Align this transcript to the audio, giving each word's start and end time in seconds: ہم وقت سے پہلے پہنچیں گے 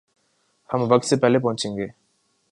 ہم 0.69 0.81
وقت 0.91 1.05
سے 1.05 1.15
پہلے 1.15 1.39
پہنچیں 1.39 1.77
گے 1.77 1.87